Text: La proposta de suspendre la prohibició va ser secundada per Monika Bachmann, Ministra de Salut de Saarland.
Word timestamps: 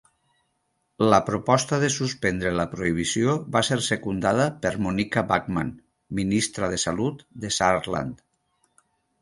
La 1.13 1.17
proposta 1.27 1.77
de 1.83 1.89
suspendre 1.95 2.53
la 2.59 2.65
prohibició 2.71 3.35
va 3.57 3.63
ser 3.69 3.77
secundada 3.89 4.49
per 4.65 4.73
Monika 4.87 5.25
Bachmann, 5.35 5.71
Ministra 6.21 6.75
de 6.75 6.81
Salut 6.89 7.23
de 7.45 7.57
Saarland. 7.61 8.27